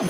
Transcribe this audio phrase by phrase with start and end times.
[0.00, 0.08] TBS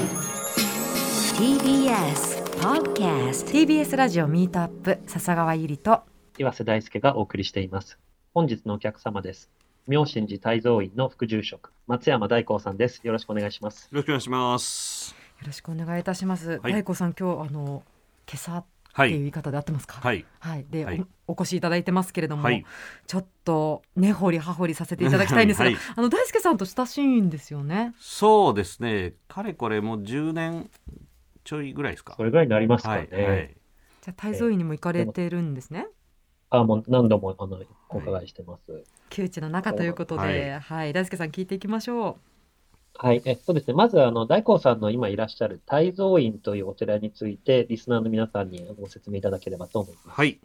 [2.60, 6.03] Podcast TBS ラジオミートアップ笹川ゆりと
[6.39, 7.98] 岩瀬大輔がお送りしています。
[8.32, 9.50] 本日のお客様です。
[9.88, 13.00] 妙心寺泰造院の副住職、松山大光さんです。
[13.03, 13.88] よろしくお願いします。
[13.90, 15.11] よろしくお願いします。
[15.40, 17.82] よろしくお願いいたします、はい大子さん今日あの
[18.29, 19.11] 今朝っはい。
[19.11, 20.00] ていう言い方で合ってますか？
[20.00, 20.25] はい。
[20.41, 22.64] はい、で、はいおお越しいただいてますけれども、はい。
[23.06, 27.95] ちょっと根掘り葉掘りさせていただきたいんですが、はいあの大輔さんと親しいんですよね？
[27.98, 29.14] そうですね。
[29.29, 30.70] かれこれもう10年
[31.45, 32.15] ちょいぐらいですか？
[32.16, 33.09] それぐらいになりますかね。
[33.12, 33.24] はい。
[33.24, 33.56] はい。
[34.02, 35.87] じゃあ泰造院にも行かれてるんですね？
[36.51, 37.60] あ、もう何度もあの
[37.91, 38.82] お伺いしてます。
[39.09, 42.18] 窮地の中ということで、は、はい大輔さん聞いていきましょ
[42.97, 43.75] はい、えそうですね。
[43.75, 50.16] まずあの大光さんの今いらっしゃる泰造院というお寺についてリスナーの皆さんにご説明いただければと思います。
[50.16, 50.39] はい。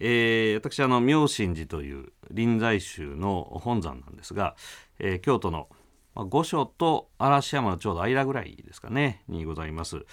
[0.00, 4.54] えー、私あの妙心寺という臨済宗の本山なんですが、
[4.98, 5.68] えー京都の
[6.14, 10.04] まあ御所と嵐山のちょうど間ぐらいですかねにございます。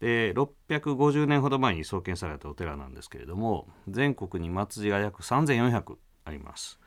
[0.00, 6.78] で650年ほど前に創建されたお寺なんですけれども全国に末寺が約3400あります。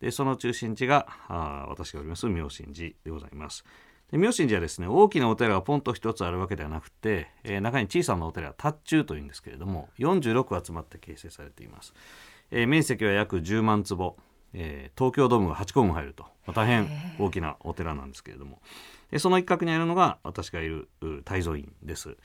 [0.00, 3.64] でその中心地があー私がおります妙心寺でございます。
[4.10, 11.94] で妙心寺はですね大きなお寺がポンと一つあるわけではなくて、えー中に小さなお寺達中というんですけれども46集まって形成されています。
[12.50, 14.16] えー面積は約10万坪、
[14.52, 18.60] えー東京ドームが8個も入ると、まあ大変大きなお寺なんですけれども
[19.10, 22.16] でその一角にあるのが私がいるう泰造院です。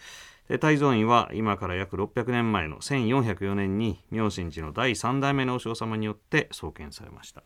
[0.48, 7.44] で泰造院は今から約600年前の1404年に妙心寺の第3代目のお嬢様によって創建されました。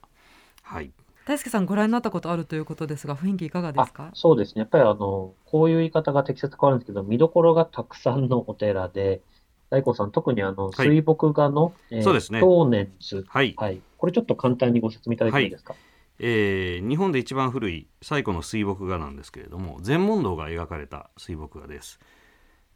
[0.74, 0.92] はい、う。
[1.26, 4.04] 大輔さんご覧になったことあるということですが、雰囲気いかがですか？
[4.06, 4.10] あ。
[4.14, 4.60] そうですね。
[4.60, 9.22] やっぱりあの、こういう言い方が適切変わるんですけど、見どころがたくさんのお寺で、
[9.70, 13.26] 大光さん、特にあの、はい水墨画の、えーそうですね東念図。
[13.28, 13.82] はいはい。
[13.98, 15.76] これちょっと簡単にご説明いただけますか？
[16.22, 21.98] えー日本で一番古い最古の水墨画なんですけれども禅問答が描かれた水墨画です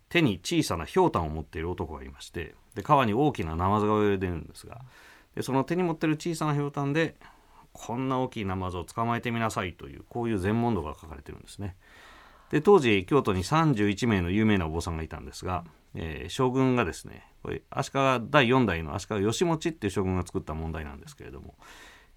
[0.08, 4.80] 手に小さなひょうたんを持っている男がいましてで川に大きなナマズが泳いでいるんですが
[5.36, 7.16] でその手に持っている小さなひょうたんで
[7.74, 11.76] こんな大きいナマズを捕まえてみなさいというこういう禅問答が書かれてるんですね。
[12.52, 17.94] で当時京都に31名の有名なお坊さんがいたんですが、えー将軍がですねこれ足利
[18.30, 21.56] 第4代の足利義持っていう将軍が作った問題なんですけれども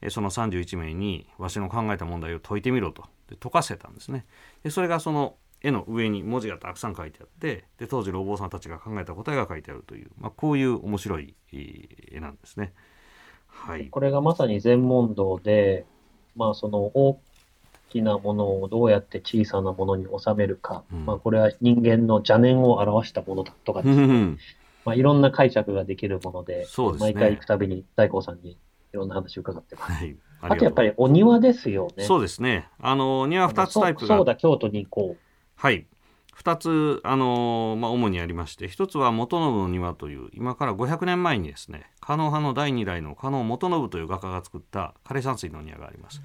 [0.03, 3.05] えーその31名にわしの考えた問題を解いてみろと。
[3.28, 4.27] で解かせたんですね。
[4.62, 12.73] でそれがその絵の上に文字がたくさん書いてあってで当時のお坊さんたちが考えた答えが書いてあるという、まあ、こういう面白い絵なんですね。
[13.56, 13.89] はい。
[13.89, 15.84] これがまさに禅問答で、
[16.37, 17.21] まあその大
[17.89, 21.06] きなものをどうやって小さなものに収めるか、うん。
[21.06, 24.37] まあこれは人間の邪念を表したものだとかですね、
[24.84, 27.12] まあいろんな解釈ができるもので、そうですね。
[27.12, 28.56] 毎回行くたびに大光さんにい
[28.93, 29.93] ろんな話を伺ってます。
[29.93, 30.17] はい。
[30.41, 32.05] ああとやっぱりお庭ですよね。
[32.05, 32.69] そうですね。
[32.78, 34.06] あの庭2つタイプが。
[34.06, 35.17] そうそうだ、京都に行こ
[35.56, 35.87] はい
[36.37, 46.23] 2つ、あのーまあ、主にありまして1つは元信の庭という今から500年前にですね狩野派の第2代の狩野元信という画家が作った枯山水の庭があります。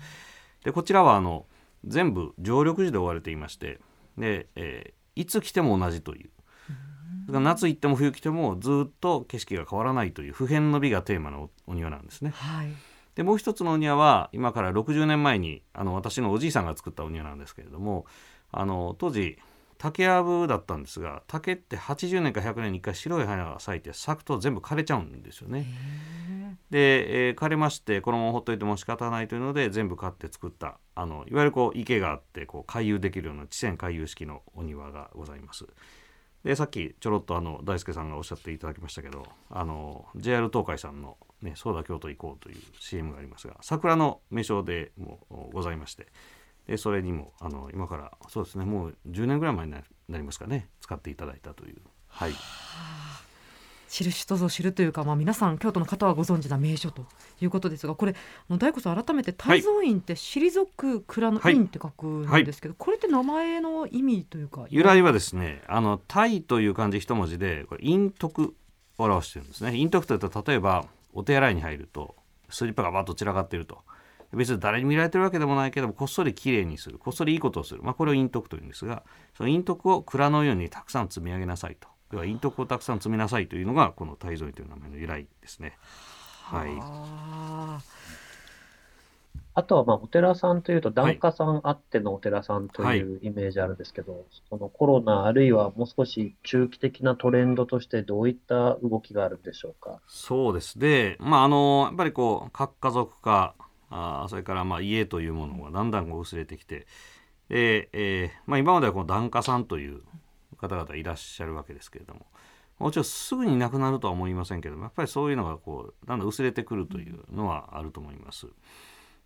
[0.64, 1.46] でこちらはあの
[1.86, 3.80] 全部常緑樹で覆われていまして
[4.18, 6.30] で、えーいつ来ても同じという。
[7.28, 12.32] 夏行っても冬来てもずっと景色が変わらないという普遍の美がテーマのおお庭なんですね。
[12.32, 12.70] はい。
[13.16, 18.06] でもう一つのお庭は今から60年前にあの私のおじいさんが作ったお庭なんですけれども
[18.52, 19.38] あの当時
[19.82, 25.66] 竹やぶだったんですが竹って80年か100年に1回白い花が咲いて咲くと全部枯れちゃうんですよね。
[26.70, 35.66] で、えー枯れましてこのままほっといても仕方ないというので全部買って作ったあのいわゆるこう池があってこう回遊できるような地泉回遊式のお庭がございます。
[36.44, 46.08] でさっきちょろっとあの大輔さんがおっしゃっていただきましたけどあの JR 東海さんの、ね「そうだ京都行こう」という CM がありますが桜の名称でもございまして
[46.68, 51.78] でそれにもあの今からそうですねもう10年ぐらい前にななりますかね使っていただいたという。
[52.08, 52.34] はい。
[53.92, 57.06] 知る人ぞ知るというか、まあ、皆さん京都の方はご存知な名所と
[57.42, 58.16] いうことですがこれ
[58.50, 68.56] 大悟さん改めて泰造院って退く蔵のはい院って書くんですけど、これって名前の意味というか由来はですねあの「泰」という漢字一文字でこれ陰徳
[68.98, 69.72] を表してるんですね。
[69.72, 72.16] 陰徳というと例えばお手洗いに入ると
[72.50, 73.80] スリッパがバッと散らかっていると
[74.34, 76.98] 別に誰に見られてるわけでもないけどもこっそりきれいにする。
[76.98, 79.04] こっそりいいことをする、まあ、これを陰徳というんですが
[79.36, 81.88] その陰徳を蔵のようにたくさん積み上げなさいと。
[82.12, 85.78] では陰徳をたくさん積みなさいというのがこの泰造院という名前の由来ですね。
[86.44, 87.80] はい、あ
[89.54, 100.00] あとは、まあ、お寺さんというと、檀家さんあってのお寺さんというイメージあるんですけど、そのコロナ、あるいはもう少し中期的なトレンドとして、どういった動きがあるんでしょうか？
[100.08, 100.80] そうです。
[100.80, 103.56] でまああのやっぱりこう核家族化
[103.92, 106.88] あそれからまあ家というものがだんだんこう薄れてきて
[107.50, 110.02] で、えーまあ、今まではこの檀家さんという
[110.58, 112.26] 方々いらっしゃるわけですけれども
[112.80, 118.48] もちろんすぐになくなるとは思いませんけどもやっぱりそういうのがこうだんだん薄れてくるというのはあると思います。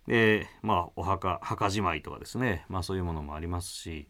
[0.06, 4.08] でまあお墓墓じまいとかですね、まあ、そういうものもありますし、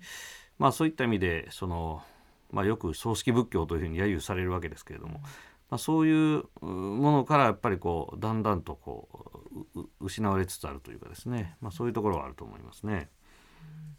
[0.58, 2.02] まあ、そういった意味でその、
[2.50, 5.20] まあ、よく葬式仏教というふうに揶揄されるわけですけれども、
[5.68, 9.08] まあ、そういうものからやっぱりこうだんだんとこ
[9.74, 13.08] う失われつつあるというかですね、まあ、そういうところはあると思いますね。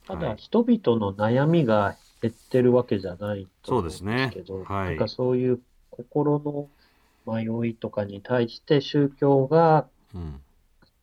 [0.08, 4.06] ただ、人々の悩みが減ってるわけじゃないと思うんですけ
[4.42, 5.60] ど、そうですねはいなんかそういう
[5.92, 6.70] 心の
[7.32, 9.86] 迷いとかに対して宗教が
[10.16, 10.40] うん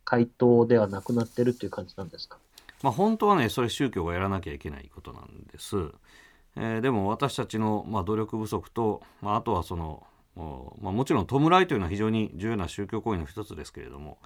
[0.06, 2.38] 回答ではなくなってるっていう感じなんですか？
[2.82, 5.76] まあ、本当はねそれ宗教がやらなきゃいけないことなんです。
[6.56, 14.19] えーでも私たちの、まあ、努力不足と、まあ、あとはその、まあ、もちろん弔いというのは非常に重要な宗教行為の一つですけれども、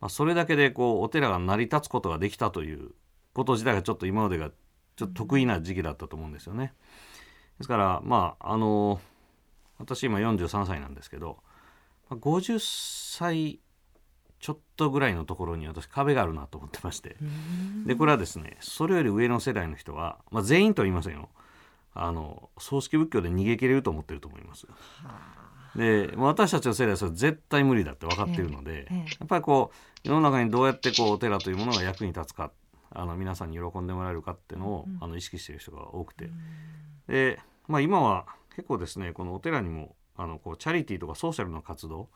[0.00, 2.92] まあ、それだけでこうお寺が成り立つことができたという
[3.34, 4.50] こと自体がちょっと今までが
[4.96, 6.72] ちょっと得意な時期だったと思うんですよね。
[7.58, 9.00] ですからまああの
[9.78, 11.38] 私今43歳なんですけど
[12.08, 13.60] まあ50歳
[14.40, 17.16] ちょっとぐらいのところに私壁があるなと思ってまして。
[17.86, 21.28] でこれはですねそれより上の世代の人は、まあ、全員とは言いませんよ
[21.92, 24.66] あの葬式仏教で逃げ切れると思ってると思います。
[25.76, 28.98] で私たちの世代はそれ絶対無理だって分かってるので、ええええ。
[28.98, 29.72] やっぱりこ
[30.04, 32.50] う世の中にどうやってこうお寺というものが役に立つか
[32.92, 36.30] あの皆さんに喜んでもらえるかっていうのを、うんあの意識している人が多くて、
[37.06, 37.38] で、
[37.68, 38.26] まあ、今は
[38.56, 42.08] 結構ですねこのお寺にもあのこうチャリティーとかソーシャルな活動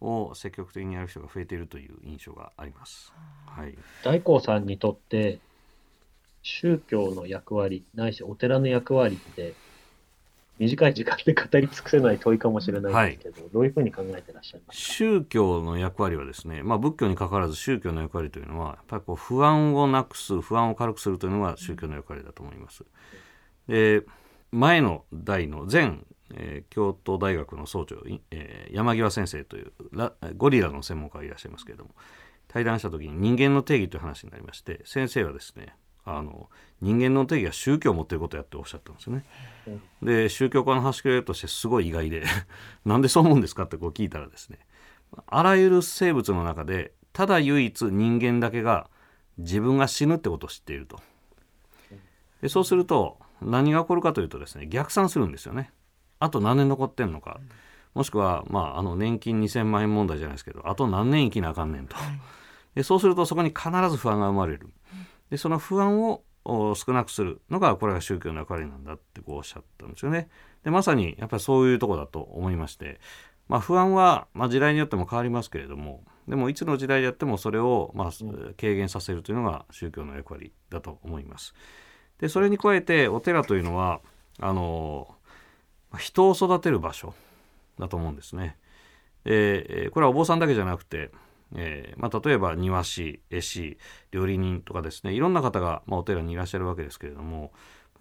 [0.00, 3.12] を積極的にやる人が増えているという印象があります。
[3.46, 5.38] はい、大光さんにとって
[6.42, 9.54] 宗教の役割ないしお寺の役割って
[10.58, 14.82] 短い時間で語り尽くせない問いかもしれないですけど、どういうふうに考えてらっしゃいますか？
[14.94, 22.84] 宗教の役割はですね、まあ、仏教に関わらず宗教の役割というのはやっぱりこう不安をなくす不安を軽くするというのが宗教の役割だと思います。
[23.68, 24.02] で
[24.50, 26.00] 前の代の前、
[26.34, 31.90] えー京都大学の総長、いえー山際先生というラゴリラの専門家がいらっしゃいますけれども
[32.48, 36.48] 対談した時に人間の定義という話になりまして先生はですねあの
[36.80, 39.24] 人間の定義は宗教を持っていることやっておっしゃったんですよね。
[40.02, 42.24] で宗教家の端くれとしてすごい意外で
[42.84, 44.58] なんでそう思うんですかってこう聞いたらですね
[45.26, 48.88] あらゆる生物の中でただ唯一人間だけが
[49.38, 51.00] 自分が死ぬってことを知っていると。
[52.40, 55.72] でそうすると何が起こるかというとですね逆算するんですよね。
[56.20, 57.40] あと何年残ってんのか。
[57.94, 61.96] もしくは、まあ、あの年金2000万円問題じゃないですけどあと何年生きなあかんねんと。
[62.74, 64.68] でそうするとそこに必ず不安が生まれる
[65.30, 70.28] でその不安をお少なくするのがこれが宗教の役割なんだってこうおっしゃったんですよね。
[70.64, 73.00] でまさにやっぱりそういうとこだと思いまして、
[73.48, 78.10] まあ、不安は、まあ、時代によっても変わりますけれどもでもいつの時代でやってもそれを、まあ、
[78.58, 81.54] 軽減させるというのが宗教の役割だと思います。
[82.18, 84.00] でそれに加えてお寺というのは
[84.40, 85.14] あの
[85.98, 87.14] 人を育てる場所
[87.78, 88.56] だと思うんですね。
[89.24, 91.10] でえーこれはお坊さんだけじゃなくて
[91.54, 93.78] えーまあ、例えば庭師絵師
[94.10, 97.52] 料理人とかですねいろんな方が、まあ、お寺にいらっしゃるわけですけれども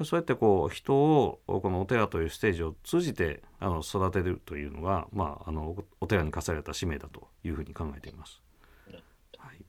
[0.04, 8.42] そうやってこう人をこのお寺というステージを通じてあの育てるというのが、まあ、あのお寺に課された使命だというふうに考えています。
[9.38, 9.66] はい、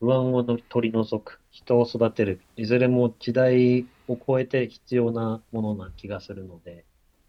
[0.00, 6.84] 不安を取り除く、人を育てる、いずれも時代を超えて必要なものな気がするので、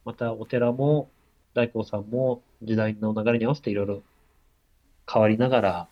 [0.05, 1.09] またお寺も
[1.53, 4.03] 大光さんも時代の流れに合わせていろいろ
[5.11, 5.87] 変わりながら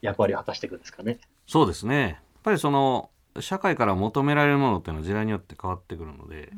[0.00, 1.18] 役割を果たしていくんですかね。
[1.46, 3.10] そうですねやっぱりその
[3.40, 6.50] 社会から求められるものっていうのは時代によって変わってくるので、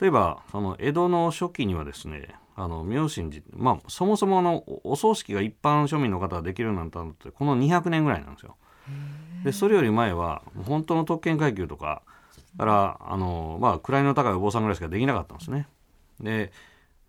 [0.00, 8.56] 例えばその江戸の初期にはですねあの明神寺、まあ、そもそものおお葬式が一般庶民の方ができるようになったのってこの200年ぐらいなんですよ。
[9.44, 12.02] でそれより前は本当の特権階級とか
[12.56, 15.68] からあの、まあ、位の高いお坊さんぐらいしかできなかったんですね。
[16.20, 16.50] で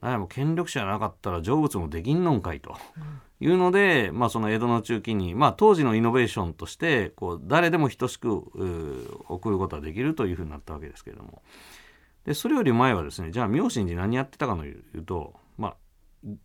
[0.02, 2.76] 何も権力者じゃなかったら成仏もできんのんかいと。
[3.40, 8.32] いうので、まあ、その江戸の中期に、まあ、当時のイノベーションとしてこう誰でも等しく
[9.28, 11.44] 送ることができるというふうになったわけですけれども。
[12.26, 15.76] でそれより前はですねじゃあ明神寺何やってたかというと、まあ、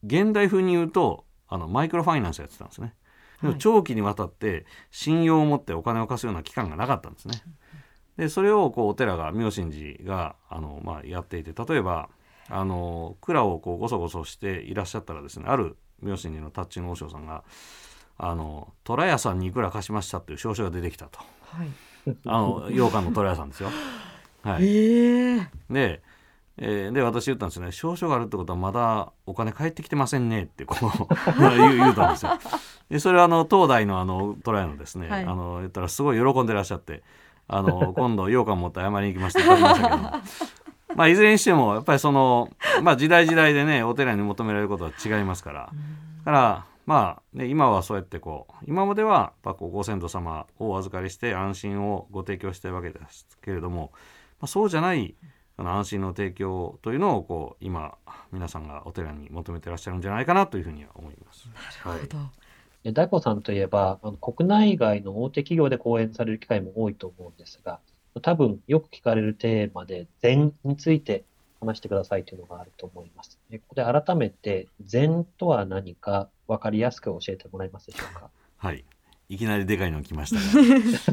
[0.04, 2.94] 現代風に言うとあのマイクロファイナンスやってたんですね。
[3.40, 7.34] でも長期にわたって信用を持ってお金を貸すような期間がなかったんですね。
[8.16, 12.10] でそれをこうお寺が明神寺があの、まあ、やっていて例えば
[12.48, 17.44] あの蔵をこうごそごそしていらっしゃったらですねある明神寺のタッチの和尚さんが
[18.18, 21.68] 「あの虎屋さんにいくら貸しました」っていう証書が出てきたとはい。
[22.26, 23.70] あの羊羹の虎屋さんですよ。
[24.42, 26.02] はい、ええで,、
[26.58, 30.88] えーで私言ったんですね「証書があるってことはまだお金返ってきてませんね」ってこう
[31.38, 32.32] 言う言うたんですよ。
[32.90, 37.02] でそれはあの東大のあの虎屋のですね、はいあの言ったらすごい喜んでらっしゃって
[37.48, 40.10] あの今度羊羹持って謝りに行きますって言ましたけども
[40.96, 42.50] まあいずれにしてもやっぱりその、
[42.82, 45.60] まあ、時代時代でねお寺に求められることは違いますから。
[45.60, 53.92] だからまあ、ね、今はそうやってこう今まではやっぱこうご先祖様をお預かりして安心をご提供してるわけですけれども、
[54.40, 55.14] まあ、そうじゃない
[55.56, 57.96] あの安心の提供というのをこう今
[58.32, 61.48] 皆さんがお寺に求めてらっしゃるんじゃないかなというふうには思います。
[61.84, 62.18] なるほど、
[62.82, 67.78] で大光さんといえば、あの国内外の大手企業で講演される機会も多いと思うんですが、
[68.20, 71.24] 多分よく聞かれるテーマで、禅について
[71.60, 73.38] 話してくださいというのがあると思います。
[73.50, 78.30] でここで改めて、禅とは何か分かりやすく教えてもらえますでしょうか？
[78.58, 78.84] はい、
[79.28, 80.34] いきなりでかいの来まし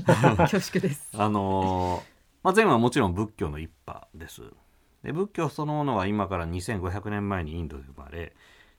[0.04, 1.10] たが恐縮です。
[1.18, 4.42] あのーまあ、禅はもちろん仏教の一派です。
[5.04, 8.34] で仏教そのものは今から2500年前にインドで生まれ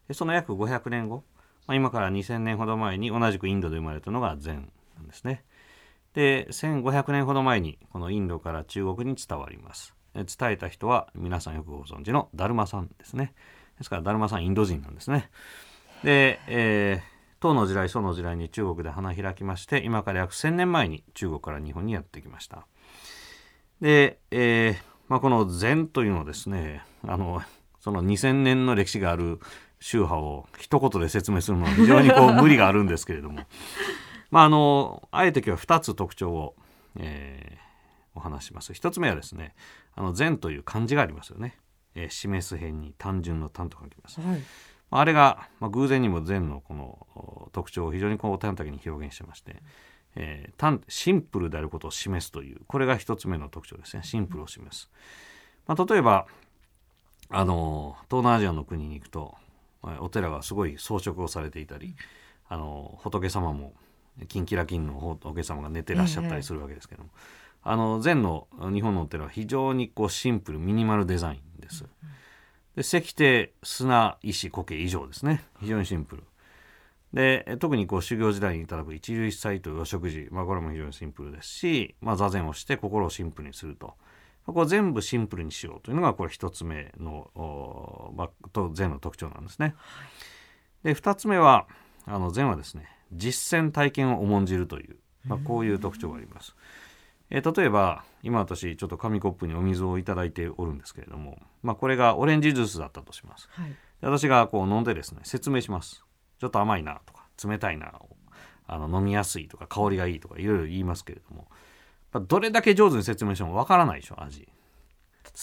[0.09, 1.25] でその約500年後、
[1.67, 5.45] まあ、今から2000年ほど前に同じくインドで生まれたのが禅なんですね。
[6.15, 9.95] で1500年ほど前にこのインドから中国に伝わります。
[10.15, 13.33] 伝えた人は皆さんよくご存知のダルマさんですね。
[13.79, 15.31] ですからダルマさんインド人なんですね。
[16.05, 22.67] で、えー唐の時代宋の時代に中国で花開きまして今から約1000年前に中国から日本にやってきました。
[23.81, 27.43] で、えーまあ、この禅というのをですねあの
[27.81, 29.41] その2000年の歴史がある
[29.81, 33.41] 宗派を一言で説明するのは非常にこう無理があるんですけれども
[34.31, 36.55] まああのあえて今日は2つ特徴を、
[36.99, 37.71] えー
[38.15, 39.55] お話しします一つ目はですね
[39.95, 41.57] あの禅という漢字がありますよね、
[41.95, 44.41] えー示す辺に単純の単と書きますはい。
[44.91, 49.63] まああれが、まあ、偶然にも禅のこのお特徴を非常にこう端的に表現してまして、
[50.17, 54.91] えー単シンプルであることを示すというこれが一つ目の特徴ですねシンプルを示す。
[55.67, 56.27] まあ、例えば
[57.29, 59.37] あの東南アジアの国に行くと
[59.83, 61.95] まあお寺がすごい装飾をされていたり
[62.49, 63.73] あの仏様も
[64.29, 67.11] 金キラ金の仏様が寝てらっしゃったりするわけですけども、
[67.63, 71.85] あの禅の日本のお寺は非常にこうシンプルミニマルデザインです。
[72.75, 75.45] で石庭砂石苔以上ですね。
[75.61, 76.23] 非常にシンプル。
[77.13, 83.95] でえ特にこう修行時代にいただく一汁一菜というお食事、まあ、これも非常にシンプルですし、まあ、座禅をして心をシンプルにすると。
[84.47, 89.75] こう全部シンプルにしようというのがこれ一つ目のおまあ、と禅の特徴なんですね。
[90.83, 91.67] で二つ目は
[92.07, 96.55] あの禅はですね実践体験を重んじるという、まあ、こういう特徴があります。
[97.31, 103.49] えー例えば今私ちょっと紙コップにお水をいただいておるんですけれども、まあ、これがオレンジジュースだったとします。
[103.53, 103.71] はい。
[103.71, 106.05] で私がこう飲んでですね説明します
[106.41, 107.93] ちょっと甘いなとか冷たいな
[108.67, 111.47] あの飲みやすいとか香りがいいとかいろいろ言いますけれども
[112.13, 114.49] まあどれだけ上手に説明してもわからないでしょ味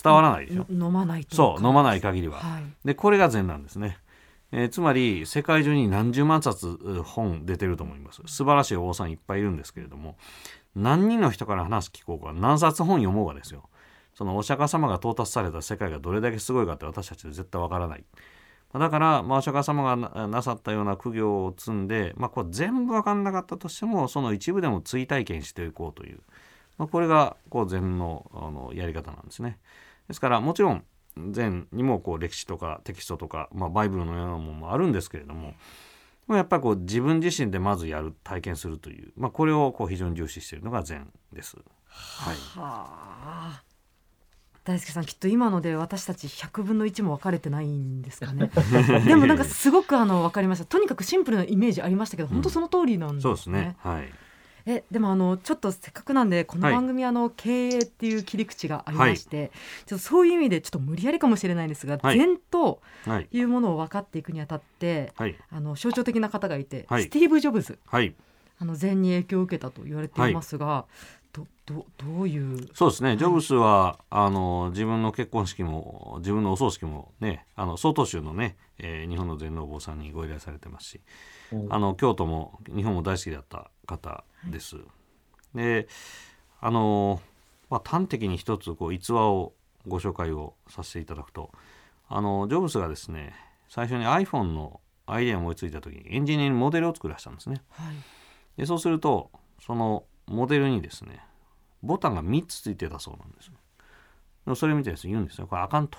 [0.03, 1.35] 伝わらないでしょ、の飲まないと。
[1.35, 2.63] そう飲まない限りは、はい。
[2.83, 3.97] でこれが禅なんですね、
[4.51, 8.21] えーつまり世界中に何十万冊本出てると思います。
[8.25, 10.17] 素晴らしいお坊さんいっぱいいるんですけれども
[10.75, 12.33] 何人の人から話聞こうか。
[12.33, 13.69] 何冊本読もうがですよ。
[14.13, 18.03] そのお釈迦様が到達された世界がどれだけすごいかって私たちは絶対わからない。
[18.73, 26.19] だから、まあ、お釈迦様がななさったような苦行を積んで、まあ、これ全部分かんなかったとしてもその一部でも追体験していこうという、
[26.77, 29.59] まあ、これがこう禅のあのやり方なんですね。
[30.07, 30.83] ですからもちろん
[31.31, 35.53] 禅にもこう歴史とかテキストとか、まあ、バイブルのようなものもあるんですけれども、
[36.27, 41.57] まあ、やっぱりこう自分自身でまずやる体験するという、まあ、これをこう非常に重視しているのが禅です。
[41.87, 42.87] はい、は
[43.59, 43.63] あ。
[44.67, 48.51] 大輔さんきっと今ので私たち100分の1も分かれてないんですかね
[49.07, 53.77] でもなんかすごくあの分かりましたとにかくシンプルなイメージありましたけど本当その通りなんですね,、そうですね。
[53.79, 54.13] はい。
[54.69, 59.51] えでもあのちょっとせっかくなんでこのはい番組、あの経営っていう切り口がありまして、
[59.85, 63.27] ちょっとそういう意味でちょっと無理やりかもしれないんですが、はい禅とはい。
[63.31, 65.35] いうものを分かっていくにあたってはい。
[65.49, 68.13] あの象徴的な方がいて、はいスティーブ・ジョブズはい。
[68.59, 70.85] あの禅に影響を受けたと言われていますが、
[71.37, 72.67] どどどういう？
[72.73, 73.15] そうですね。
[73.17, 81.01] ジョブスは、あの自分の結婚式も自分のお葬式もね、あの曹洞宗のね、えー日本の禅のお坊さんにご依頼されてますし、
[81.51, 84.77] うんあの京都も日本も大好きだった方です。
[85.53, 85.87] で、
[86.59, 87.21] あの
[87.69, 89.53] まあ端的に一つこう逸話を
[89.87, 91.51] ご紹介をさせていただくと、
[92.09, 93.33] あのジョブスがですね、
[93.69, 97.61] 最初に iPhone のアイデアを思いついた時にエンジニアにモデルを作らせたんですね。
[97.71, 97.95] はい
[98.57, 99.29] でそうすると
[99.63, 101.19] そのモデルにですね
[101.83, 103.51] ボタンが3つついてたそうなんです。
[104.55, 105.05] それ見てです。
[105.05, 105.47] ね言うんですよ。
[105.47, 105.97] これあかんと。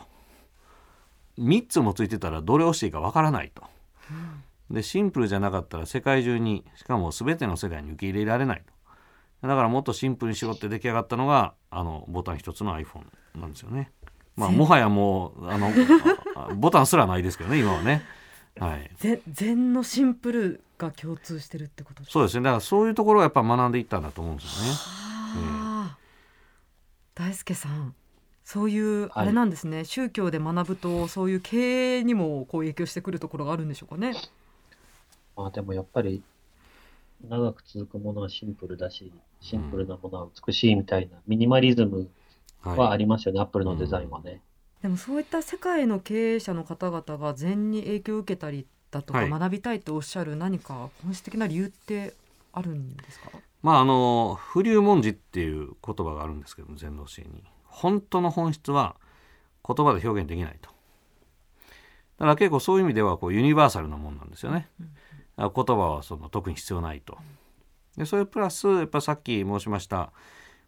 [1.39, 3.63] 3つもついてたらどれをしていいかわからないと。
[4.71, 9.47] でシンプルじゃなかったら世界中にしかも全ての世代に受け入れられないと。
[9.47, 13.07] だからもっとシンプルにしろって出来上がったのがあのボタン一つの iPhone
[13.39, 13.93] なんですよね。
[14.37, 15.71] まあぜもはやもうあの
[16.37, 18.03] あ ボタンすらないですけどね今はね。
[18.59, 18.91] はい。
[18.97, 22.45] 禅禅のシンプルが共通してるってことですそうですね。
[22.45, 24.71] だからそういうところをやっぱ学んでいったんだと思うんですよね。
[24.71, 25.68] はあ
[27.19, 27.95] 大輔さん
[28.45, 34.15] そういうあれなんですね、宗教で学ぶとそういう経営にもこう影響してくるところがあるんでしょうかね。
[35.37, 36.23] まあでもやっぱり
[37.29, 42.09] 長く続くものはシンプルだし、シンプルなものは美しいみたいな、ミニマリズム
[42.63, 44.41] はありますよね、アップルのデザインはね。
[44.81, 49.31] でもそういった世界の経営者の方々が禅に影響を受けたりだとか、はい。
[49.31, 52.15] 学びたいとおっしゃる何か本質的な理由って
[52.53, 53.31] あるんですか？
[53.63, 57.43] まああの不流文字っていう言葉があるんですけども禅の教えに。
[57.65, 58.97] 本当の本質は
[59.67, 60.71] 言葉で表現できないと。
[60.71, 64.69] だから結構そういう意味ではこうユニバーサルなもんなんですよね、
[65.37, 67.17] だから言葉はその特に必要ないと。
[67.97, 70.13] でそれプラスやっぱさっき申しました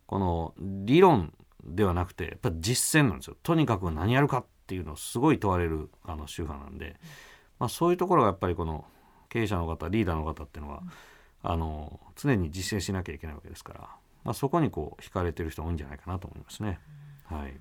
[0.07, 1.33] この理論
[1.65, 3.37] ではなくてやっぱ実践なんですよ。
[3.43, 6.97] とにかく何やるかっていうのをすごい問われるあの宗派なんで、
[7.59, 8.85] まあ、そういうところがやっぱりこの
[9.29, 10.83] 経営者の方リーダーの方っていうのは、
[11.43, 13.81] あの常に実践しなきゃいけないわけですから、
[14.25, 16.79] まあ、そこにこう惹かれてる人多いんじゃないかなと思いますね。
[17.25, 17.55] はい、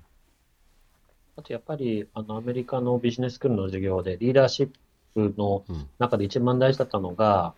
[1.36, 4.70] あとやっぱりあのアメリカのビジネススクールの授業でリーダーシッ
[5.14, 5.88] プのうん。
[5.98, 7.54] 中で一番大事だったのが、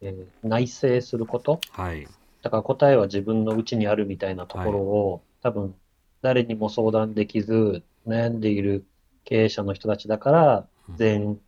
[0.00, 1.60] えー内省すること。
[1.70, 2.06] はい。
[2.42, 5.74] だから答えは自分の内にあるみたいなところを、多分
[6.22, 8.84] 誰にも相談できず悩んでいる
[9.24, 10.96] 経営者の人たちだからうん。
[10.96, 11.40] 全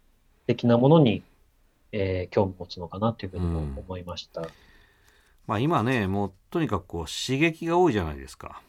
[0.46, 1.22] 的なものに、
[1.96, 4.42] えー興味を持つのかなというふうにもうん思いました。
[5.46, 8.60] まあ、今ねもうとにかくこう刺激が多いじゃないですか。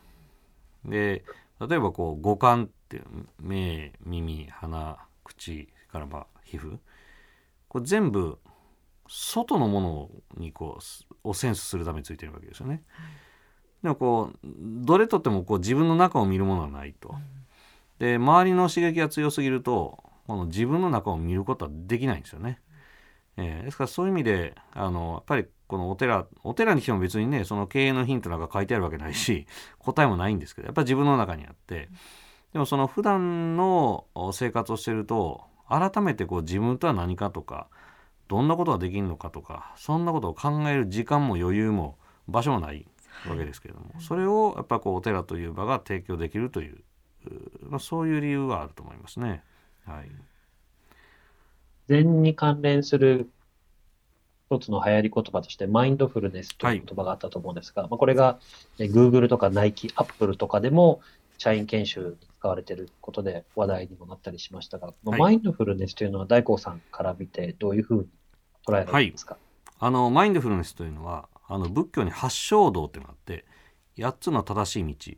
[0.86, 1.24] で
[1.60, 3.02] 例えばこう五感って
[3.40, 6.78] 目耳鼻口からまあ皮膚
[7.68, 8.38] これ全部
[9.10, 12.84] 外のものにこうすをセンスするためについてるわけですよね。
[13.84, 14.48] でもこう
[14.86, 17.16] どれとってもこう自分の中を見るものはないと。
[18.00, 22.60] で周りの刺激が強すぎるとこの自分の中を見ることはできないんですよね。
[23.38, 29.48] えーですからそういう意味であのやっぱりこのお寺お寺に来ても別にねその経営のヒントなんか書いてあるわけないし
[29.80, 31.90] 答えもないんですけどやっぱり自分の中にあって。
[32.54, 37.68] でもその普段の生活をしてると改めてこう自分とは何かとか
[38.30, 42.88] どんなことができるのかとかそんなことを考える時間も余裕も場所もない
[43.28, 46.84] わけですけれども、それをやっぱこうお寺という場が提供できるという、
[47.26, 49.44] うまあ、そういう理由はあると思いますね。
[49.86, 50.12] はい、
[51.88, 53.30] 禅に関連する
[54.50, 58.40] 一つの流行り言葉として、マインドフルネスという言葉があったと思うんですが、まあ、これが
[58.80, 61.02] え Google とか Nike、Apple とかでも
[61.38, 65.20] 社員研修に使われていることで話題にもなったりしましたが、はい。
[65.20, 68.08] マインドフルネスというのは大光さんから見てどういうふうに
[68.66, 69.38] 捉えられていますか、
[69.80, 73.46] あのマインドフルネスというのはあの仏教に八正道っていうのがあって
[73.98, 75.18] 8つの正しい道。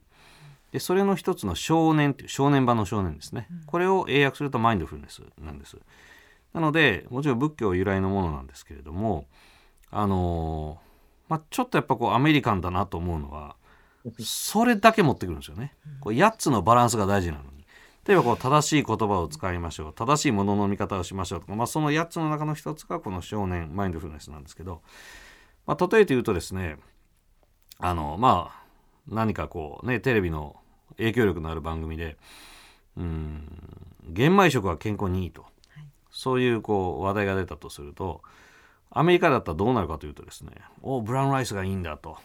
[0.72, 5.78] でそれの一つの少年っていう少年版の少年ですね、これを英訳するとマインドフルネスなんです
[6.54, 9.28] なのでもちろん仏教由来のものなんですけれども
[9.92, 10.80] あの
[11.30, 13.56] まあ、ちょっとやっぱこうアメリカンだなと思うのは
[14.20, 15.76] それだけ持ってくるんですよね。
[16.00, 17.60] こう8つのバランスが大事なのに。
[18.08, 24.82] 例えばこう正しい言葉を使いましょう正しいものの見方をしましょうとか、まあ、その8つの中の一つがこの少年マインドフルネスなんですけど、
[25.68, 26.78] まあ、例えて言うとですね
[27.78, 28.64] あのまあ
[29.08, 30.56] 何かこうねテレビの
[30.98, 32.18] 影響力のある番組で
[32.98, 33.48] うん
[34.08, 35.46] 玄米食は健康にいいと、
[36.19, 38.21] そういうこう話題が出たとすると
[38.91, 40.51] アメリカだったらどうなるかというとですね
[40.82, 42.17] おブラウンライスがいいんだと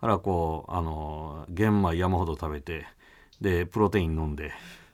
[0.00, 2.86] からこうあの玄米山ほど食べて
[3.40, 4.52] でプロテイン飲んで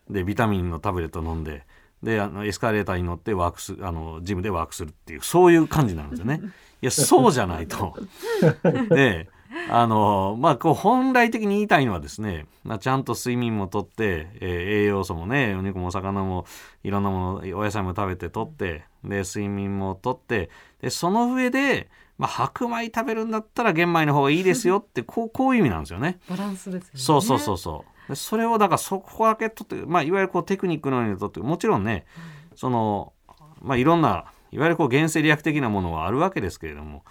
[0.09, 1.67] でビタミンのタブレット飲んで
[2.03, 6.41] であのエスカレーターに乗ってワークすあのジムでワークするっていうそういう感じなんですよね。
[6.81, 7.95] いやそうじゃないと。
[8.89, 9.29] で
[9.71, 16.47] あのまあこう本来的に言いたいのはですね、まあ、ちゃんと睡眠もとって、えー栄養素もねお肉もお魚も
[16.85, 26.21] いろんなものお野菜も食べてとってで睡眠もとってでその上で、まあ、白米食べるんだったら玄米の方がいいですよってこうこういう意味なんですよね。
[26.29, 27.01] バランスですよね。
[27.01, 28.09] そうそうそうそう。
[28.09, 32.07] でそれをだからそこだけとって、まあ、いわゆるこうテクニックのようにとってもちろんね、
[32.55, 33.13] その
[33.61, 37.05] まあいろんないわゆるこう原生理学的なものはあるわけですけれども、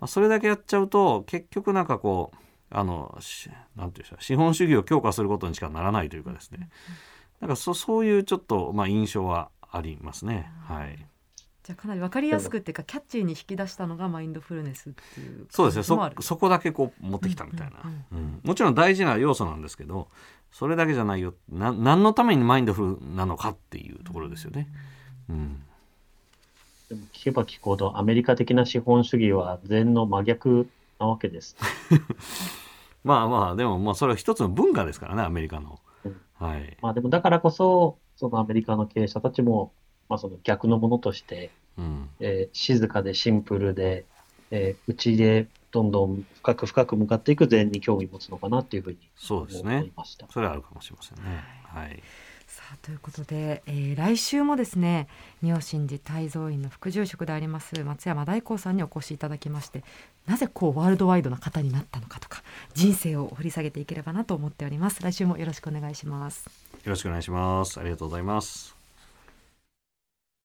[0.00, 2.36] まあ、それだけやっちゃうと結局なんかこう
[2.70, 6.68] あのしなんていう資本主義を強化することにしかならないというかですね。
[7.40, 10.50] なんかそそういうちょっとまあ印象はありますね。
[10.66, 11.06] はい。
[11.62, 15.82] じゃあかなりわかりやすくっていうかキャッチーに引き出したのがマインドフルネスっていうそうですね。
[15.82, 20.08] そそこだけこう持ってきたみたいな、うんうんもちろん大事な要素なんですけど
[20.50, 21.34] それだけじゃないよ。
[21.50, 24.68] な何のためにマインドフルなのかっていうところですよね。
[25.28, 25.62] うん、
[26.88, 31.56] でも聞けば聞くほどアメリカ的な資本主義は禅の真逆なわけです。
[33.04, 36.20] まあまあでもまあそれは一つの文化ですからねアメリカのうん。
[36.34, 36.76] はい。
[36.82, 39.72] まあでもだからこそ、そのアメリカの経営者たちも、
[40.08, 44.04] まあその逆のものとして、うんえー静かでシンプルで、
[44.50, 50.26] えー内でどんどん深く深く向かっていく禅に興味持つのかなっていうふうにそうです思ねいました。
[50.30, 52.02] それはあるかもしれませんねはい
[52.58, 55.06] さあということで、えー来週もですね
[55.42, 59.84] 妙心寺泰蔵院の副住職であります松山大光さんにお越しいただきまして
[60.26, 62.42] なぜこうワールドワイドな方になったのかとか
[62.74, 65.00] 人生を掘り下げていければなと思っております。
[65.02, 66.46] 来週もよろしくお願いします。
[66.46, 67.78] よろしくお願いします。
[67.78, 68.77] ありがとうございます。